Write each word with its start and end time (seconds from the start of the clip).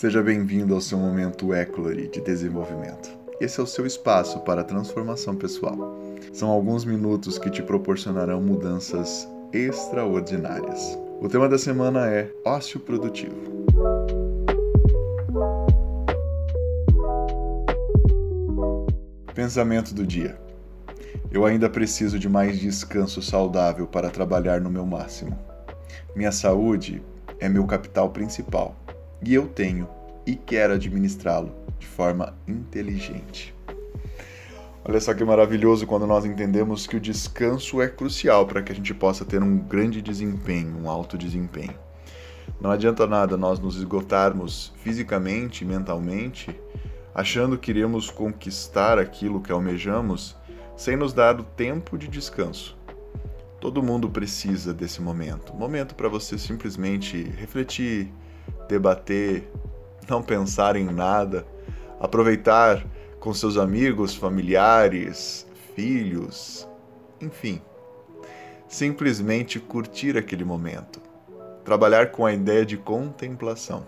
Seja 0.00 0.22
bem-vindo 0.22 0.74
ao 0.74 0.80
seu 0.80 0.96
momento 0.96 1.52
Eclory 1.52 2.08
de 2.08 2.22
desenvolvimento. 2.22 3.10
Esse 3.38 3.60
é 3.60 3.62
o 3.62 3.66
seu 3.66 3.84
espaço 3.84 4.40
para 4.40 4.64
transformação 4.64 5.36
pessoal. 5.36 5.76
São 6.32 6.48
alguns 6.48 6.86
minutos 6.86 7.38
que 7.38 7.50
te 7.50 7.62
proporcionarão 7.62 8.40
mudanças 8.40 9.28
extraordinárias. 9.52 10.98
O 11.20 11.28
tema 11.28 11.50
da 11.50 11.58
semana 11.58 12.08
é 12.08 12.32
ócio 12.46 12.80
produtivo. 12.80 13.36
Pensamento 19.34 19.92
do 19.92 20.06
dia. 20.06 20.40
Eu 21.30 21.44
ainda 21.44 21.68
preciso 21.68 22.18
de 22.18 22.26
mais 22.26 22.58
descanso 22.58 23.20
saudável 23.20 23.86
para 23.86 24.08
trabalhar 24.08 24.62
no 24.62 24.70
meu 24.70 24.86
máximo. 24.86 25.38
Minha 26.16 26.32
saúde 26.32 27.02
é 27.38 27.50
meu 27.50 27.66
capital 27.66 28.08
principal 28.08 28.74
e 29.24 29.34
eu 29.34 29.46
tenho 29.46 29.88
e 30.26 30.34
quero 30.36 30.74
administrá-lo 30.74 31.52
de 31.78 31.86
forma 31.86 32.34
inteligente. 32.46 33.54
Olha 34.84 35.00
só 35.00 35.12
que 35.12 35.24
maravilhoso 35.24 35.86
quando 35.86 36.06
nós 36.06 36.24
entendemos 36.24 36.86
que 36.86 36.96
o 36.96 37.00
descanso 37.00 37.82
é 37.82 37.88
crucial 37.88 38.46
para 38.46 38.62
que 38.62 38.72
a 38.72 38.74
gente 38.74 38.94
possa 38.94 39.24
ter 39.24 39.42
um 39.42 39.58
grande 39.58 40.00
desempenho, 40.00 40.76
um 40.82 40.88
alto 40.88 41.18
desempenho. 41.18 41.74
Não 42.60 42.70
adianta 42.70 43.06
nada 43.06 43.36
nós 43.36 43.58
nos 43.58 43.76
esgotarmos 43.76 44.72
fisicamente 44.82 45.64
mentalmente, 45.64 46.58
achando 47.14 47.58
que 47.58 47.70
iremos 47.70 48.10
conquistar 48.10 48.98
aquilo 48.98 49.40
que 49.40 49.52
almejamos 49.52 50.36
sem 50.76 50.96
nos 50.96 51.12
dar 51.12 51.38
o 51.38 51.44
tempo 51.44 51.98
de 51.98 52.08
descanso. 52.08 52.76
Todo 53.60 53.82
mundo 53.82 54.08
precisa 54.08 54.72
desse 54.72 55.02
momento 55.02 55.54
momento 55.54 55.94
para 55.94 56.08
você 56.08 56.38
simplesmente 56.38 57.22
refletir, 57.36 58.10
debater, 58.68 59.50
não 60.08 60.22
pensar 60.22 60.76
em 60.76 60.84
nada, 60.84 61.46
aproveitar 62.00 62.84
com 63.18 63.34
seus 63.34 63.56
amigos, 63.56 64.14
familiares, 64.14 65.46
filhos, 65.74 66.66
enfim. 67.20 67.60
Simplesmente 68.66 69.60
curtir 69.60 70.16
aquele 70.16 70.44
momento. 70.44 71.00
Trabalhar 71.64 72.10
com 72.10 72.24
a 72.24 72.32
ideia 72.32 72.64
de 72.64 72.76
contemplação. 72.76 73.86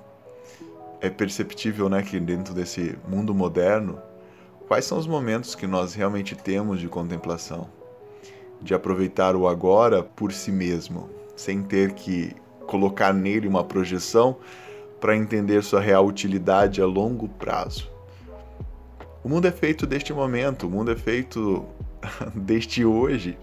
É 1.00 1.08
perceptível, 1.08 1.88
né, 1.88 2.02
que 2.02 2.20
dentro 2.20 2.54
desse 2.54 2.96
mundo 3.08 3.34
moderno, 3.34 4.00
quais 4.68 4.84
são 4.84 4.98
os 4.98 5.06
momentos 5.06 5.54
que 5.54 5.66
nós 5.66 5.94
realmente 5.94 6.36
temos 6.36 6.78
de 6.78 6.88
contemplação? 6.88 7.68
De 8.60 8.74
aproveitar 8.74 9.34
o 9.34 9.48
agora 9.48 10.02
por 10.02 10.32
si 10.32 10.52
mesmo, 10.52 11.08
sem 11.34 11.62
ter 11.62 11.92
que 11.92 12.36
colocar 12.72 13.12
nele 13.12 13.46
uma 13.46 13.62
projeção 13.62 14.38
para 14.98 15.14
entender 15.14 15.62
sua 15.62 15.78
real 15.78 16.06
utilidade 16.06 16.80
a 16.80 16.86
longo 16.86 17.28
prazo. 17.28 17.90
O 19.22 19.28
mundo 19.28 19.46
é 19.46 19.52
feito 19.52 19.86
deste 19.86 20.10
momento, 20.10 20.66
o 20.66 20.70
mundo 20.70 20.90
é 20.90 20.96
feito 20.96 21.66
deste 22.34 22.82
hoje 22.82 23.36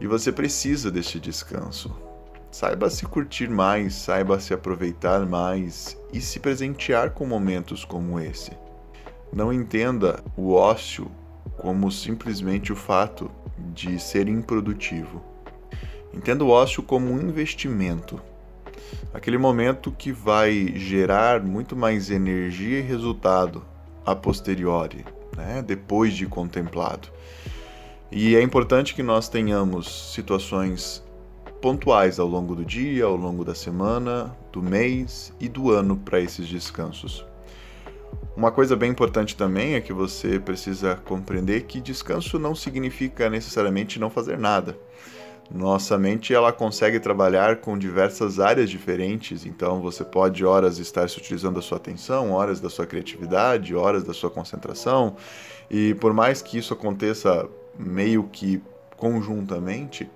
e 0.00 0.06
você 0.06 0.30
precisa 0.30 0.88
deste 0.88 1.18
descanso. 1.18 1.92
Saiba 2.48 2.88
se 2.88 3.04
curtir 3.06 3.50
mais, 3.50 3.94
saiba 3.94 4.38
se 4.38 4.54
aproveitar 4.54 5.26
mais 5.26 5.98
e 6.12 6.20
se 6.20 6.38
presentear 6.38 7.10
com 7.10 7.26
momentos 7.26 7.84
como 7.84 8.20
esse. 8.20 8.52
Não 9.32 9.52
entenda 9.52 10.22
o 10.36 10.54
ócio 10.54 11.10
como 11.56 11.90
simplesmente 11.90 12.72
o 12.72 12.76
fato 12.76 13.28
de 13.74 13.98
ser 13.98 14.28
improdutivo. 14.28 15.20
Entenda 16.12 16.44
o 16.44 16.50
ócio 16.50 16.82
como 16.82 17.10
um 17.10 17.20
investimento 17.20 18.20
aquele 19.12 19.38
momento 19.38 19.92
que 19.92 20.12
vai 20.12 20.72
gerar 20.76 21.42
muito 21.42 21.76
mais 21.76 22.10
energia 22.10 22.78
e 22.78 22.82
resultado 22.82 23.64
a 24.04 24.14
posteriori, 24.14 25.04
né? 25.36 25.62
depois 25.66 26.14
de 26.14 26.26
contemplado. 26.26 27.08
E 28.10 28.34
é 28.34 28.42
importante 28.42 28.94
que 28.94 29.02
nós 29.02 29.28
tenhamos 29.28 30.12
situações 30.14 31.04
pontuais 31.60 32.18
ao 32.18 32.26
longo 32.26 32.54
do 32.54 32.64
dia, 32.64 33.04
ao 33.04 33.16
longo 33.16 33.44
da 33.44 33.54
semana, 33.54 34.34
do 34.52 34.62
mês 34.62 35.32
e 35.38 35.48
do 35.48 35.70
ano 35.70 35.96
para 35.96 36.20
esses 36.20 36.46
descansos. 36.46 37.24
Uma 38.34 38.50
coisa 38.52 38.76
bem 38.76 38.90
importante 38.90 39.36
também 39.36 39.74
é 39.74 39.80
que 39.80 39.92
você 39.92 40.38
precisa 40.38 40.94
compreender 40.94 41.64
que 41.64 41.80
descanso 41.80 42.38
não 42.38 42.54
significa 42.54 43.28
necessariamente 43.28 43.98
não 43.98 44.08
fazer 44.08 44.38
nada. 44.38 44.78
Nossa 45.50 45.96
mente 45.96 46.34
ela 46.34 46.52
consegue 46.52 47.00
trabalhar 47.00 47.56
com 47.56 47.78
diversas 47.78 48.38
áreas 48.38 48.68
diferentes, 48.68 49.46
então 49.46 49.80
você 49.80 50.04
pode 50.04 50.44
horas 50.44 50.78
estar 50.78 51.08
se 51.08 51.16
utilizando 51.16 51.54
da 51.54 51.62
sua 51.62 51.78
atenção, 51.78 52.32
horas 52.32 52.60
da 52.60 52.68
sua 52.68 52.86
criatividade, 52.86 53.74
horas 53.74 54.04
da 54.04 54.12
sua 54.12 54.28
concentração, 54.28 55.16
e 55.70 55.94
por 55.94 56.12
mais 56.12 56.42
que 56.42 56.58
isso 56.58 56.74
aconteça 56.74 57.48
meio 57.78 58.24
que 58.24 58.62
conjuntamente, 58.98 60.08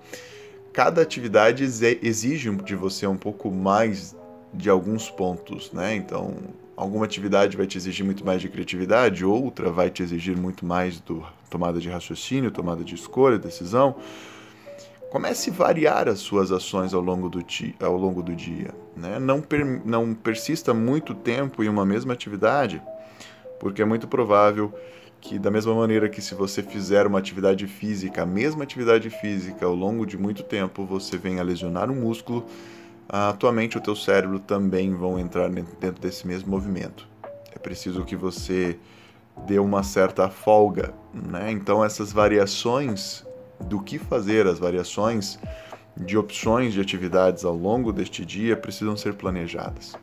cada 0.71 1.01
atividade 1.01 1.63
exige 1.63 2.51
de 2.57 2.75
você 2.75 3.07
um 3.07 3.17
pouco 3.17 3.49
mais 3.49 4.15
de 4.53 4.69
alguns 4.69 5.09
pontos, 5.09 5.71
né? 5.71 5.95
Então, 5.95 6.35
alguma 6.75 7.05
atividade 7.05 7.57
vai 7.57 7.65
te 7.65 7.75
exigir 7.75 8.05
muito 8.05 8.23
mais 8.23 8.39
de 8.39 8.49
criatividade, 8.49 9.25
outra 9.25 9.71
vai 9.71 9.89
te 9.89 10.03
exigir 10.03 10.37
muito 10.37 10.63
mais 10.63 10.99
do 10.99 11.25
tomada 11.49 11.79
de 11.79 11.89
raciocínio, 11.89 12.51
tomada 12.51 12.83
de 12.83 12.93
escolha, 12.93 13.39
decisão 13.39 13.95
Comece 15.13 15.51
a 15.51 15.53
variar 15.53 16.09
as 16.09 16.21
suas 16.21 16.51
ações 16.51 16.91
ao 16.91 16.99
longo 16.99 17.29
do, 17.29 17.43
ti, 17.43 17.75
ao 17.79 17.95
longo 17.95 18.23
do 18.23 18.35
dia. 18.35 18.73
Né? 18.97 19.19
Não, 19.19 19.41
per, 19.41 19.63
não 19.85 20.11
persista 20.11 20.73
muito 20.73 21.13
tempo 21.13 21.63
em 21.63 21.69
uma 21.69 21.85
mesma 21.85 22.13
atividade, 22.13 22.81
porque 23.59 23.83
é 23.83 23.85
muito 23.85 24.07
provável 24.07 24.73
que, 25.21 25.37
da 25.37 25.51
mesma 25.51 25.75
maneira 25.75 26.09
que 26.09 26.19
se 26.19 26.33
você 26.33 26.63
fizer 26.63 27.05
uma 27.05 27.19
atividade 27.19 27.67
física, 27.67 28.23
a 28.23 28.25
mesma 28.25 28.63
atividade 28.63 29.11
física, 29.11 29.67
ao 29.67 29.75
longo 29.75 30.03
de 30.03 30.17
muito 30.17 30.41
tempo, 30.41 30.83
você 30.83 31.15
venha 31.15 31.43
lesionar 31.43 31.91
um 31.91 31.95
músculo, 31.95 32.47
a 33.07 33.33
tua 33.33 33.51
mente 33.51 33.73
e 33.73 33.77
o 33.77 33.81
teu 33.81 33.95
cérebro 33.95 34.39
também 34.39 34.95
vão 34.95 35.19
entrar 35.19 35.47
dentro 35.47 36.01
desse 36.01 36.25
mesmo 36.25 36.49
movimento. 36.49 37.07
É 37.55 37.59
preciso 37.59 38.03
que 38.03 38.15
você 38.15 38.79
dê 39.45 39.59
uma 39.59 39.83
certa 39.83 40.27
folga, 40.27 40.91
né? 41.13 41.51
Então 41.51 41.85
essas 41.85 42.11
variações 42.11 43.23
do 43.63 43.81
que 43.81 43.97
fazer, 43.97 44.47
as 44.47 44.59
variações 44.59 45.39
de 45.95 46.17
opções 46.17 46.73
de 46.73 46.81
atividades 46.81 47.45
ao 47.45 47.55
longo 47.55 47.91
deste 47.93 48.25
dia 48.25 48.57
precisam 48.57 48.97
ser 48.97 49.13
planejadas. 49.13 49.93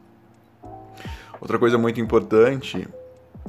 Outra 1.41 1.59
coisa 1.59 1.79
muito 1.79 2.01
importante 2.01 2.87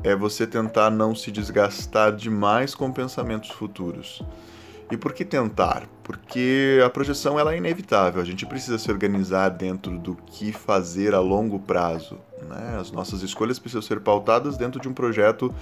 é 0.04 0.16
você 0.16 0.48
tentar 0.48 0.90
não 0.90 1.14
se 1.14 1.32
desgastar 1.32 2.16
demais 2.16 2.74
com 2.74 2.92
pensamentos 2.92 3.50
futuros. 3.52 4.24
E 4.90 4.98
por 4.98 5.14
que 5.14 5.24
tentar? 5.24 5.88
Porque 6.04 6.82
a 6.86 6.90
projeção 6.90 7.40
ela 7.40 7.54
é 7.54 7.58
inevitável, 7.58 8.22
a 8.22 8.26
gente 8.26 8.46
precisa 8.46 8.78
se 8.78 8.92
organizar 8.92 9.50
dentro 9.50 9.98
do 9.98 10.16
que 10.16 10.52
fazer 10.52 11.14
a 11.14 11.20
longo 11.20 11.60
prazo. 11.60 12.18
Né? 12.42 12.78
As 12.80 12.92
nossas 12.92 13.22
escolhas 13.22 13.60
precisam 13.60 13.82
ser 13.82 14.02
pautadas 14.02 14.58
dentro 14.58 14.82
de 14.82 14.90
um 14.90 14.94
projeto 14.94 15.54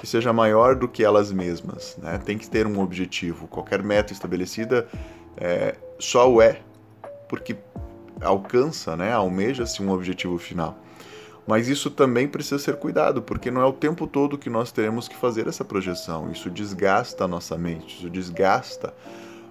que 0.00 0.06
seja 0.06 0.32
maior 0.32 0.74
do 0.74 0.88
que 0.88 1.04
elas 1.04 1.30
mesmas. 1.30 1.96
Né? 2.02 2.18
Tem 2.24 2.38
que 2.38 2.48
ter 2.48 2.66
um 2.66 2.80
objetivo. 2.80 3.46
Qualquer 3.46 3.82
meta 3.82 4.14
estabelecida 4.14 4.88
é, 5.36 5.76
só 5.98 6.32
o 6.32 6.40
é 6.40 6.62
porque 7.28 7.54
alcança, 8.22 8.96
né? 8.96 9.12
almeja-se 9.12 9.82
um 9.82 9.90
objetivo 9.90 10.38
final. 10.38 10.78
Mas 11.46 11.68
isso 11.68 11.90
também 11.90 12.26
precisa 12.26 12.58
ser 12.58 12.76
cuidado, 12.76 13.20
porque 13.20 13.50
não 13.50 13.60
é 13.60 13.66
o 13.66 13.72
tempo 13.72 14.06
todo 14.06 14.38
que 14.38 14.48
nós 14.48 14.72
teremos 14.72 15.06
que 15.06 15.16
fazer 15.16 15.46
essa 15.46 15.64
projeção. 15.64 16.32
Isso 16.32 16.48
desgasta 16.48 17.24
a 17.24 17.28
nossa 17.28 17.58
mente, 17.58 17.98
isso 17.98 18.08
desgasta 18.08 18.94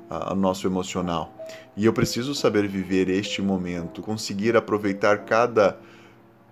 o 0.09 0.33
nosso 0.33 0.65
emocional. 0.65 1.31
E 1.77 1.85
eu 1.85 1.93
preciso 1.93 2.33
saber 2.33 2.67
viver 2.67 3.07
este 3.09 3.41
momento, 3.41 4.01
conseguir 4.01 4.55
aproveitar 4.55 5.25
cada 5.25 5.77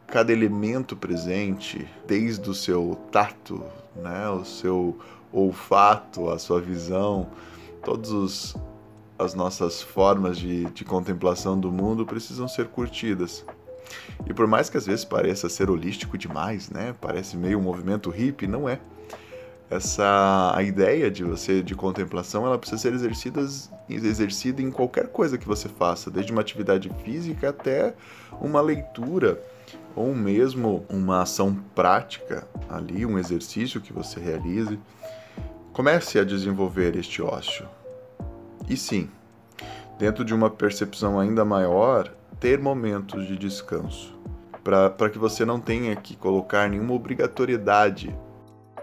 cada 0.07 0.31
elemento 0.31 0.95
presente, 0.95 1.85
desde 2.07 2.49
o 2.49 2.53
seu 2.53 2.97
tato, 3.11 3.63
né, 3.95 4.29
o 4.29 4.45
seu 4.45 4.97
olfato, 5.31 6.29
a 6.29 6.39
sua 6.39 6.61
visão, 6.61 7.27
todas 7.83 8.55
as 9.19 9.33
nossas 9.33 9.81
formas 9.81 10.37
de, 10.37 10.65
de 10.65 10.85
contemplação 10.85 11.59
do 11.59 11.71
mundo 11.71 12.05
precisam 12.05 12.47
ser 12.47 12.67
curtidas. 12.67 13.45
E 14.25 14.33
por 14.33 14.47
mais 14.47 14.69
que 14.69 14.77
às 14.77 14.85
vezes 14.85 15.03
pareça 15.03 15.49
ser 15.49 15.69
holístico 15.69 16.17
demais, 16.17 16.69
né? 16.69 16.93
Parece 16.99 17.37
meio 17.37 17.57
um 17.57 17.61
movimento 17.61 18.09
hippie, 18.09 18.47
não 18.47 18.67
é. 18.67 18.79
Essa 19.69 20.53
a 20.55 20.63
ideia 20.63 21.11
de 21.11 21.23
você 21.23 21.61
de 21.61 21.75
contemplação, 21.75 22.45
ela 22.45 22.57
precisa 22.57 22.81
ser 22.81 22.93
exercida, 22.93 23.45
exercida 23.89 24.61
em 24.61 24.71
qualquer 24.71 25.07
coisa 25.07 25.37
que 25.37 25.47
você 25.47 25.67
faça, 25.67 26.09
desde 26.09 26.31
uma 26.31 26.41
atividade 26.41 26.89
física 27.03 27.49
até 27.49 27.93
uma 28.39 28.61
leitura 28.61 29.41
ou 29.97 30.13
mesmo 30.13 30.85
uma 30.87 31.23
ação 31.23 31.55
prática 31.73 32.47
ali, 32.69 33.03
um 33.03 33.17
exercício 33.17 33.81
que 33.81 33.91
você 33.91 34.19
realize, 34.19 34.79
comece 35.73 36.19
a 36.19 36.23
desenvolver 36.23 36.95
este 36.95 37.21
ócio. 37.21 37.67
E 38.69 38.77
sim, 38.77 39.09
dentro 39.97 40.23
de 40.23 40.35
uma 40.35 40.51
percepção 40.51 41.19
ainda 41.19 41.43
maior, 41.43 42.13
ter 42.39 42.59
momentos 42.59 43.25
de 43.27 43.35
descanso. 43.35 44.15
para 44.63 45.09
que 45.09 45.17
você 45.17 45.45
não 45.45 45.61
tenha 45.61 45.95
que 45.95 46.13
colocar 46.15 46.69
nenhuma 46.69 46.93
obrigatoriedade 46.93 48.13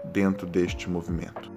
dentro 0.05 0.47
deste 0.47 0.89
movimento. 0.89 1.51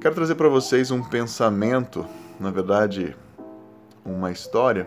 Quero 0.00 0.14
trazer 0.14 0.34
para 0.34 0.48
vocês 0.50 0.90
um 0.90 1.02
pensamento, 1.02 2.06
na 2.38 2.50
verdade, 2.50 3.16
uma 4.12 4.30
história 4.30 4.86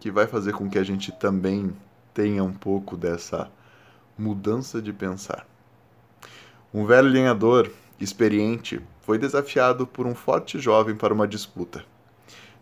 que 0.00 0.10
vai 0.10 0.26
fazer 0.26 0.52
com 0.52 0.68
que 0.68 0.78
a 0.78 0.84
gente 0.84 1.12
também 1.12 1.74
tenha 2.12 2.42
um 2.44 2.52
pouco 2.52 2.96
dessa 2.96 3.50
mudança 4.18 4.80
de 4.80 4.92
pensar. 4.92 5.46
Um 6.72 6.86
velho 6.86 7.08
lenhador 7.08 7.70
experiente 8.00 8.80
foi 9.02 9.18
desafiado 9.18 9.86
por 9.86 10.06
um 10.06 10.14
forte 10.14 10.58
jovem 10.58 10.94
para 10.94 11.14
uma 11.14 11.28
disputa. 11.28 11.84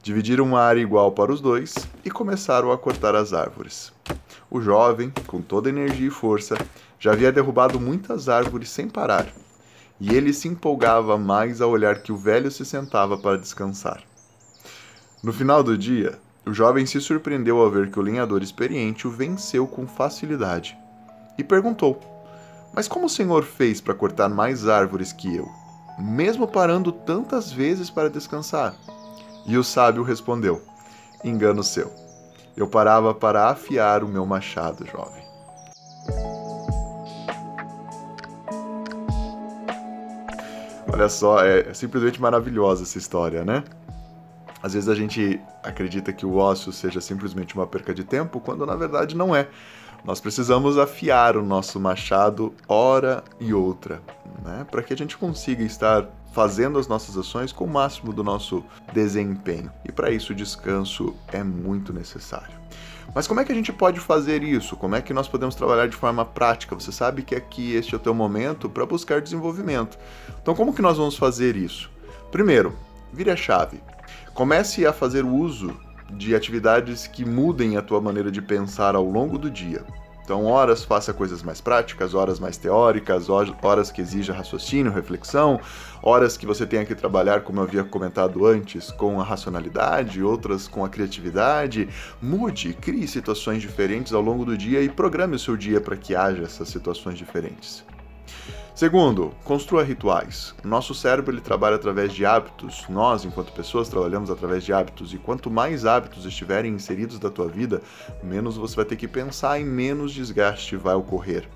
Dividiram 0.03 0.45
uma 0.45 0.61
área 0.61 0.81
igual 0.81 1.13
para 1.13 1.33
os 1.33 1.41
dois 1.41 1.75
e 2.05 2.11
começaram 2.11 2.73
a 2.73 2.79
cortar 2.79 3.15
as 3.15 3.33
árvores. 3.33 3.93
O 4.51 4.61
jovem, 4.61 5.13
com 5.27 5.41
toda 5.41 5.69
energia 5.69 6.09
e 6.09 6.11
força, 6.11 6.57
já 6.99 7.13
havia 7.13 7.33
derrubado 7.33 7.81
muitas 7.81 8.29
árvores 8.29 8.69
sem 8.69 8.89
parar 8.89 9.27
e 10.05 10.17
ele 10.17 10.33
se 10.33 10.49
empolgava 10.49 11.17
mais 11.17 11.61
ao 11.61 11.71
olhar 11.71 12.03
que 12.03 12.11
o 12.11 12.17
velho 12.17 12.51
se 12.51 12.65
sentava 12.65 13.17
para 13.17 13.39
descansar. 13.39 14.03
No 15.23 15.33
final 15.33 15.63
do 15.63 15.79
dia, 15.79 16.19
o 16.45 16.53
jovem 16.53 16.85
se 16.85 17.01
surpreendeu 17.01 17.61
ao 17.61 17.71
ver 17.71 17.93
que 17.93 17.99
o 18.01 18.03
lenhador 18.03 18.43
experiente 18.43 19.07
o 19.07 19.11
venceu 19.11 19.69
com 19.69 19.87
facilidade 19.87 20.77
e 21.39 21.45
perguntou: 21.45 22.01
Mas 22.75 22.89
como 22.89 23.07
o 23.07 23.09
senhor 23.09 23.45
fez 23.45 23.81
para 23.81 23.95
cortar 23.95 24.29
mais 24.29 24.67
árvores 24.67 25.13
que 25.13 25.37
eu, 25.37 25.47
mesmo 25.97 26.49
parando 26.49 26.91
tantas 26.91 27.53
vezes 27.53 27.89
para 27.89 28.11
descansar? 28.11 28.75
E 29.47 29.57
o 29.57 29.63
sábio 29.63 30.03
respondeu: 30.03 30.61
Engano 31.23 31.63
seu. 31.63 31.93
Eu 32.57 32.67
parava 32.67 33.15
para 33.15 33.49
afiar 33.49 34.03
o 34.03 34.09
meu 34.09 34.27
machado, 34.27 34.85
jovem. 34.87 35.23
Olha 40.93 41.09
só, 41.09 41.45
é 41.45 41.73
simplesmente 41.73 42.21
maravilhosa 42.21 42.83
essa 42.83 42.99
história, 42.99 43.45
né? 43.45 43.63
Às 44.63 44.75
vezes 44.75 44.89
a 44.89 44.95
gente 44.95 45.41
acredita 45.63 46.13
que 46.13 46.25
o 46.25 46.37
ócio 46.37 46.73
seja 46.73 47.01
simplesmente 47.01 47.55
uma 47.55 47.67
perca 47.67 47.93
de 47.93 48.05
tempo, 48.05 48.41
quando 48.41 48.65
na 48.65 48.77
verdade 48.77 49.17
não 49.17 49.35
é. 49.35 49.49
Nós 50.05 50.21
precisamos 50.21 50.79
afiar 50.79 51.37
o 51.37 51.43
nosso 51.43 51.79
machado 51.79 52.53
hora 52.67 53.23
e 53.39 53.55
outra, 53.55 54.03
né? 54.45 54.67
para 54.71 54.83
que 54.83 54.93
a 54.93 54.97
gente 54.97 55.17
consiga 55.17 55.63
estar 55.63 56.09
fazendo 56.33 56.79
as 56.79 56.89
nossas 56.89 57.17
ações 57.17 57.53
com 57.53 57.65
o 57.65 57.71
máximo 57.71 58.13
do 58.13 58.25
nosso 58.25 58.65
desempenho. 58.93 59.71
E 59.85 59.93
para 59.93 60.11
isso 60.11 60.33
o 60.33 60.37
descanso 60.37 61.15
é 61.33 61.43
muito 61.43 61.93
necessário. 61.93 62.63
Mas 63.15 63.27
como 63.27 63.41
é 63.41 63.45
que 63.45 63.53
a 63.53 63.55
gente 63.55 63.73
pode 63.73 64.01
fazer 64.01 64.43
isso? 64.43 64.77
Como 64.77 64.97
é 64.97 65.03
que 65.03 65.13
nós 65.13 65.29
podemos 65.29 65.55
trabalhar 65.55 65.87
de 65.87 65.97
forma 65.97 66.25
prática? 66.25 66.75
Você 66.75 66.91
sabe 66.91 67.23
que 67.23 67.35
aqui 67.35 67.75
este 67.75 67.95
é 67.95 67.97
o 67.97 68.01
teu 68.01 68.15
momento 68.15 68.71
para 68.71 68.87
buscar 68.87 69.21
desenvolvimento. 69.21 69.99
Então 70.41 70.55
como 70.55 70.73
que 70.73 70.83
nós 70.83 70.97
vamos 70.97 71.17
fazer 71.17 71.55
isso? 71.55 71.91
Primeiro, 72.31 72.75
vire 73.13 73.31
a 73.31 73.37
chave. 73.37 73.81
Comece 74.35 74.87
a 74.87 74.95
fazer 74.95 75.27
uso 75.27 75.77
de 76.11 76.35
atividades 76.35 77.07
que 77.07 77.23
mudem 77.23 77.77
a 77.77 77.83
tua 77.83 78.01
maneira 78.01 78.31
de 78.31 78.41
pensar 78.41 78.95
ao 78.95 79.05
longo 79.05 79.37
do 79.37 79.51
dia. 79.51 79.85
Então, 80.25 80.47
horas 80.47 80.85
faça 80.85 81.13
coisas 81.13 81.43
mais 81.43 81.61
práticas, 81.61 82.15
horas 82.15 82.41
mais 82.41 82.57
teóricas, 82.57 83.29
horas 83.29 83.91
que 83.91 84.01
exija 84.01 84.33
raciocínio, 84.33 84.91
reflexão, 84.91 85.61
horas 86.03 86.39
que 86.39 86.47
você 86.47 86.65
tenha 86.65 86.87
que 86.87 86.95
trabalhar, 86.95 87.43
como 87.43 87.61
eu 87.61 87.65
havia 87.65 87.85
comentado 87.85 88.47
antes, 88.47 88.91
com 88.91 89.21
a 89.21 89.25
racionalidade, 89.25 90.23
outras 90.23 90.67
com 90.67 90.83
a 90.83 90.89
criatividade. 90.89 91.89
Mude, 92.21 92.73
crie 92.73 93.07
situações 93.07 93.61
diferentes 93.61 94.15
ao 94.15 94.23
longo 94.23 94.47
do 94.47 94.57
dia 94.57 94.81
e 94.81 94.89
programe 94.89 95.37
o 95.37 95.39
seu 95.39 95.59
dia 95.59 95.81
para 95.81 95.97
que 95.97 96.15
haja 96.15 96.45
essas 96.45 96.69
situações 96.69 97.19
diferentes. 97.19 97.85
Segundo, 98.75 99.33
construa 99.45 99.85
rituais. 99.85 100.55
Nosso 100.65 100.95
cérebro 100.95 101.35
ele 101.35 101.43
trabalha 101.43 101.77
através 101.77 102.13
de 102.13 102.25
hábitos. 102.25 102.87
Nós, 102.89 103.23
enquanto 103.25 103.53
pessoas, 103.53 103.89
trabalhamos 103.89 104.31
através 104.31 104.65
de 104.65 104.73
hábitos. 104.73 105.13
E 105.13 105.19
quanto 105.19 105.51
mais 105.51 105.85
hábitos 105.85 106.25
estiverem 106.25 106.73
inseridos 106.73 107.19
da 107.19 107.29
tua 107.29 107.47
vida, 107.47 107.83
menos 108.23 108.57
você 108.57 108.75
vai 108.75 108.87
ter 108.87 108.97
que 108.97 109.07
pensar 109.07 109.61
e 109.61 109.65
menos 109.65 110.13
desgaste 110.13 110.75
vai 110.75 110.95
ocorrer. 110.95 111.47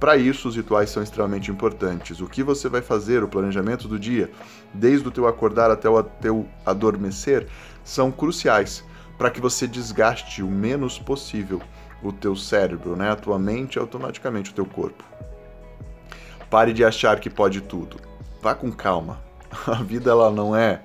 Para 0.00 0.16
isso, 0.16 0.48
os 0.48 0.56
rituais 0.56 0.88
são 0.88 1.02
extremamente 1.02 1.50
importantes. 1.50 2.20
O 2.20 2.26
que 2.26 2.42
você 2.42 2.68
vai 2.68 2.80
fazer, 2.80 3.22
o 3.22 3.28
planejamento 3.28 3.86
do 3.86 3.98
dia, 3.98 4.30
desde 4.72 5.06
o 5.06 5.10
teu 5.10 5.28
acordar 5.28 5.70
até 5.70 5.88
o 5.88 6.02
teu 6.02 6.48
adormecer, 6.64 7.46
são 7.84 8.10
cruciais 8.10 8.82
para 9.18 9.30
que 9.30 9.40
você 9.40 9.66
desgaste 9.66 10.42
o 10.42 10.50
menos 10.50 10.98
possível 10.98 11.60
o 12.02 12.10
teu 12.10 12.34
cérebro, 12.34 12.96
né? 12.96 13.10
a 13.10 13.16
tua 13.16 13.38
mente 13.38 13.76
e 13.76 13.78
automaticamente 13.78 14.50
o 14.50 14.54
teu 14.54 14.66
corpo. 14.66 15.04
Pare 16.54 16.72
de 16.72 16.84
achar 16.84 17.18
que 17.18 17.28
pode 17.28 17.60
tudo. 17.62 17.96
Vá 18.40 18.54
com 18.54 18.70
calma. 18.70 19.20
A 19.66 19.82
vida 19.82 20.12
ela 20.12 20.30
não 20.30 20.54
é 20.54 20.82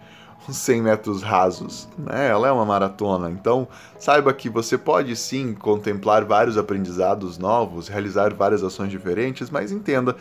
uns 0.49 0.57
100 0.57 0.81
metros 0.81 1.21
rasos, 1.21 1.87
né? 1.95 2.27
Ela 2.27 2.47
é 2.47 2.51
uma 2.51 2.65
maratona. 2.65 3.29
Então, 3.29 3.67
saiba 3.99 4.33
que 4.33 4.49
você 4.49 4.79
pode 4.79 5.15
sim 5.15 5.53
contemplar 5.53 6.25
vários 6.25 6.57
aprendizados 6.57 7.37
novos, 7.37 7.87
realizar 7.87 8.33
várias 8.33 8.63
ações 8.63 8.89
diferentes, 8.89 9.51
mas 9.51 9.71
entenda 9.71 10.15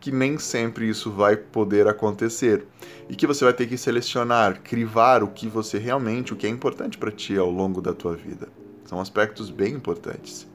que 0.00 0.10
nem 0.10 0.38
sempre 0.38 0.88
isso 0.88 1.10
vai 1.10 1.36
poder 1.36 1.86
acontecer 1.86 2.66
e 3.06 3.14
que 3.14 3.26
você 3.26 3.44
vai 3.44 3.52
ter 3.52 3.66
que 3.66 3.76
selecionar, 3.76 4.62
crivar 4.62 5.22
o 5.22 5.28
que 5.28 5.46
você 5.46 5.76
realmente, 5.76 6.32
o 6.32 6.36
que 6.36 6.46
é 6.46 6.48
importante 6.48 6.96
para 6.96 7.10
ti 7.10 7.36
ao 7.36 7.50
longo 7.50 7.82
da 7.82 7.92
tua 7.92 8.16
vida. 8.16 8.48
São 8.86 8.98
aspectos 8.98 9.50
bem 9.50 9.74
importantes. 9.74 10.48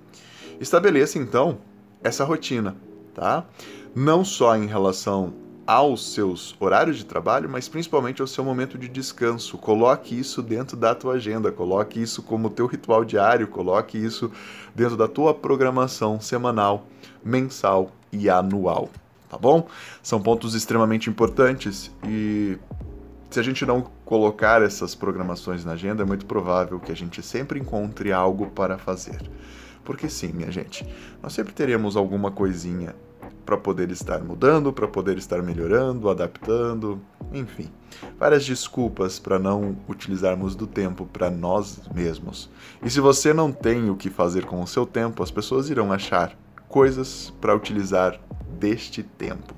Estabeleça 0.60 1.20
então 1.20 1.60
essa 2.04 2.24
rotina, 2.24 2.76
tá? 3.14 3.46
não 3.96 4.24
só 4.24 4.56
em 4.56 4.66
relação 4.66 5.34
aos 5.68 6.14
seus 6.14 6.56
horários 6.60 6.98
de 6.98 7.06
trabalho, 7.06 7.50
mas 7.50 7.70
principalmente 7.70 8.22
ao 8.22 8.28
seu 8.28 8.44
momento 8.44 8.78
de 8.78 8.88
descanso. 8.88 9.58
Coloque 9.58 10.18
isso 10.18 10.42
dentro 10.42 10.76
da 10.76 10.96
tua 10.96 11.14
agenda, 11.14 11.52
coloque 11.52 12.02
isso 12.02 12.24
como 12.24 12.50
teu 12.50 12.66
ritual 12.66 13.06
diário, 13.06 13.48
coloque 13.48 13.98
isso 13.98 14.32
dentro 14.76 14.98
da 14.98 15.08
tua 15.08 15.34
programação 15.34 16.20
semanal, 16.20 16.88
mensal 17.24 17.92
e 18.12 18.30
anual, 18.30 18.90
tá 19.30 19.38
bom? 19.38 19.68
São 20.02 20.22
pontos 20.22 20.56
extremamente 20.56 21.10
importantes 21.10 21.92
e 22.06 22.58
se 23.30 23.40
a 23.40 23.44
gente 23.44 23.66
não 23.66 23.86
colocar 24.04 24.62
essas 24.62 24.94
programações 24.94 25.64
na 25.64 25.74
agenda, 25.74 26.04
é 26.04 26.06
muito 26.06 26.26
provável 26.26 26.80
que 26.80 26.92
a 26.92 26.96
gente 26.96 27.22
sempre 27.22 27.60
encontre 27.60 28.12
algo 28.12 28.48
para 28.48 28.78
fazer. 28.78 29.22
Porque 29.92 30.10
sim, 30.10 30.32
minha 30.32 30.50
gente, 30.50 30.88
nós 31.22 31.34
sempre 31.34 31.52
teremos 31.52 31.98
alguma 31.98 32.32
coisinha 32.32 32.96
para 33.46 33.58
poder 33.58 33.92
estar 33.92 34.24
mudando, 34.24 34.72
para 34.72 34.88
poder 34.88 35.18
estar 35.18 35.44
melhorando, 35.44 36.10
adaptando, 36.10 37.02
enfim, 37.34 37.70
várias 38.18 38.46
desculpas 38.46 39.20
para 39.20 39.38
não 39.38 39.76
utilizarmos 39.90 40.56
do 40.56 40.66
tempo 40.66 41.06
para 41.06 41.30
nós 41.30 41.82
mesmos. 41.94 42.50
E 42.82 42.90
se 42.90 43.02
você 43.02 43.34
não 43.34 43.52
tem 43.52 43.90
o 43.90 43.98
que 43.98 44.10
fazer 44.10 44.46
com 44.46 44.62
o 44.62 44.66
seu 44.66 44.86
tempo, 44.86 45.22
as 45.22 45.30
pessoas 45.30 45.70
irão 45.70 45.92
achar 45.92 46.34
coisas 46.70 47.34
para 47.42 47.54
utilizar 47.54 48.18
deste 48.58 49.04
tempo. 49.04 49.54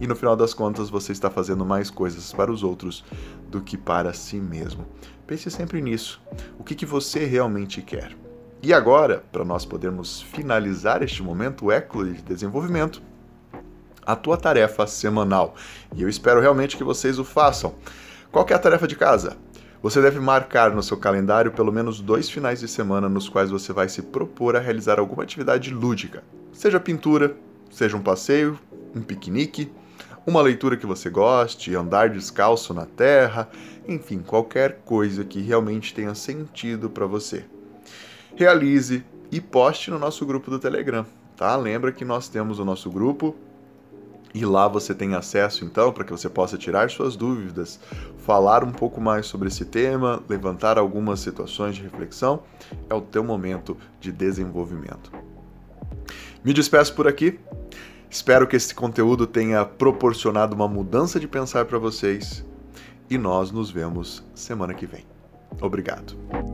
E 0.00 0.06
no 0.06 0.14
final 0.14 0.36
das 0.36 0.54
contas, 0.54 0.90
você 0.90 1.10
está 1.10 1.28
fazendo 1.28 1.64
mais 1.66 1.90
coisas 1.90 2.32
para 2.32 2.52
os 2.52 2.62
outros 2.62 3.04
do 3.50 3.60
que 3.60 3.76
para 3.76 4.12
si 4.12 4.36
mesmo. 4.36 4.86
Pense 5.26 5.50
sempre 5.50 5.82
nisso. 5.82 6.22
O 6.56 6.62
que, 6.62 6.76
que 6.76 6.86
você 6.86 7.24
realmente 7.24 7.82
quer? 7.82 8.21
E 8.62 8.72
agora, 8.72 9.24
para 9.32 9.44
nós 9.44 9.64
podermos 9.64 10.22
finalizar 10.22 11.02
este 11.02 11.20
momento 11.20 11.72
écolo 11.72 12.12
de 12.12 12.22
desenvolvimento, 12.22 13.02
a 14.06 14.14
tua 14.14 14.36
tarefa 14.36 14.86
semanal. 14.86 15.56
E 15.92 16.02
eu 16.02 16.08
espero 16.08 16.40
realmente 16.40 16.76
que 16.76 16.84
vocês 16.84 17.18
o 17.18 17.24
façam. 17.24 17.74
Qual 18.30 18.46
é 18.48 18.54
a 18.54 18.58
tarefa 18.60 18.86
de 18.86 18.94
casa? 18.94 19.36
Você 19.82 20.00
deve 20.00 20.20
marcar 20.20 20.70
no 20.70 20.80
seu 20.80 20.96
calendário 20.96 21.50
pelo 21.50 21.72
menos 21.72 22.00
dois 22.00 22.30
finais 22.30 22.60
de 22.60 22.68
semana 22.68 23.08
nos 23.08 23.28
quais 23.28 23.50
você 23.50 23.72
vai 23.72 23.88
se 23.88 24.00
propor 24.00 24.54
a 24.54 24.60
realizar 24.60 25.00
alguma 25.00 25.24
atividade 25.24 25.74
lúdica. 25.74 26.22
Seja 26.52 26.78
pintura, 26.78 27.34
seja 27.68 27.96
um 27.96 28.00
passeio, 28.00 28.56
um 28.94 29.02
piquenique, 29.02 29.72
uma 30.24 30.40
leitura 30.40 30.76
que 30.76 30.86
você 30.86 31.10
goste, 31.10 31.74
andar 31.74 32.10
descalço 32.10 32.72
na 32.72 32.86
terra, 32.86 33.50
enfim, 33.88 34.20
qualquer 34.20 34.82
coisa 34.84 35.24
que 35.24 35.40
realmente 35.40 35.92
tenha 35.92 36.14
sentido 36.14 36.88
para 36.88 37.06
você. 37.06 37.44
Realize 38.36 39.04
e 39.30 39.40
poste 39.40 39.90
no 39.90 39.98
nosso 39.98 40.24
grupo 40.26 40.50
do 40.50 40.58
Telegram, 40.58 41.06
tá? 41.36 41.56
Lembra 41.56 41.92
que 41.92 42.04
nós 42.04 42.28
temos 42.28 42.58
o 42.58 42.64
nosso 42.64 42.90
grupo 42.90 43.34
e 44.34 44.46
lá 44.46 44.66
você 44.66 44.94
tem 44.94 45.14
acesso 45.14 45.64
então 45.64 45.92
para 45.92 46.04
que 46.04 46.10
você 46.10 46.28
possa 46.28 46.56
tirar 46.56 46.90
suas 46.90 47.16
dúvidas, 47.16 47.78
falar 48.18 48.64
um 48.64 48.72
pouco 48.72 49.00
mais 49.00 49.26
sobre 49.26 49.48
esse 49.48 49.64
tema, 49.64 50.22
levantar 50.28 50.78
algumas 50.78 51.20
situações 51.20 51.76
de 51.76 51.82
reflexão. 51.82 52.42
É 52.88 52.94
o 52.94 53.00
teu 53.00 53.22
momento 53.22 53.76
de 54.00 54.10
desenvolvimento. 54.10 55.12
Me 56.42 56.52
despeço 56.52 56.94
por 56.94 57.06
aqui. 57.06 57.38
Espero 58.10 58.46
que 58.46 58.56
esse 58.56 58.74
conteúdo 58.74 59.26
tenha 59.26 59.64
proporcionado 59.64 60.54
uma 60.54 60.68
mudança 60.68 61.18
de 61.18 61.28
pensar 61.28 61.64
para 61.64 61.78
vocês 61.78 62.44
e 63.08 63.16
nós 63.16 63.50
nos 63.50 63.70
vemos 63.70 64.22
semana 64.34 64.74
que 64.74 64.86
vem. 64.86 65.04
Obrigado. 65.60 66.51